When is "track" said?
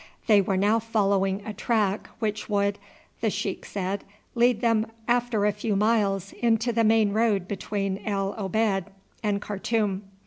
1.53-2.09